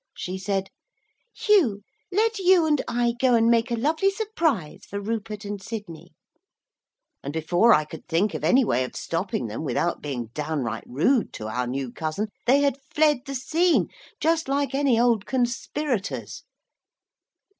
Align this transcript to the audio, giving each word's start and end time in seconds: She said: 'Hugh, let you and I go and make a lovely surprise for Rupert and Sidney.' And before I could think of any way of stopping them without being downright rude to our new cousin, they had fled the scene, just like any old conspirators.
She 0.15 0.39
said: 0.39 0.71
'Hugh, 1.45 1.83
let 2.11 2.39
you 2.39 2.65
and 2.65 2.81
I 2.87 3.13
go 3.21 3.35
and 3.35 3.51
make 3.51 3.69
a 3.69 3.75
lovely 3.75 4.09
surprise 4.09 4.81
for 4.89 4.99
Rupert 4.99 5.45
and 5.45 5.61
Sidney.' 5.61 6.15
And 7.21 7.31
before 7.31 7.71
I 7.71 7.85
could 7.85 8.07
think 8.07 8.33
of 8.33 8.43
any 8.43 8.65
way 8.65 8.83
of 8.83 8.95
stopping 8.95 9.45
them 9.45 9.63
without 9.63 10.01
being 10.01 10.31
downright 10.33 10.85
rude 10.87 11.31
to 11.33 11.47
our 11.49 11.67
new 11.67 11.91
cousin, 11.91 12.29
they 12.47 12.61
had 12.61 12.81
fled 12.89 13.19
the 13.27 13.35
scene, 13.35 13.89
just 14.19 14.47
like 14.47 14.73
any 14.73 14.99
old 14.99 15.27
conspirators. 15.27 16.45